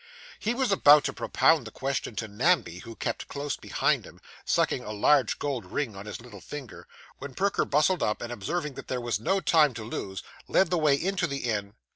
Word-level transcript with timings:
He 0.39 0.55
was 0.55 0.71
about 0.71 1.03
to 1.03 1.13
propound 1.13 1.67
the 1.67 1.69
question 1.69 2.15
to 2.15 2.27
Namby, 2.27 2.79
who 2.79 2.95
kept 2.95 3.27
close 3.27 3.55
beside 3.55 4.03
him, 4.03 4.19
sucking 4.43 4.83
a 4.83 4.91
large 4.91 5.37
gold 5.37 5.63
ring 5.63 5.95
on 5.95 6.07
his 6.07 6.19
little 6.19 6.41
finger, 6.41 6.87
when 7.19 7.35
Perker 7.35 7.65
bustled 7.65 8.01
up, 8.01 8.19
and 8.19 8.33
observing 8.33 8.73
that 8.73 8.87
there 8.87 8.99
was 8.99 9.19
no 9.19 9.39
time 9.39 9.75
to 9.75 9.83
lose, 9.83 10.23
led 10.47 10.71
the 10.71 10.79
way 10.79 10.95
into 10.95 11.27
the 11.27 11.43
inn. 11.47 11.75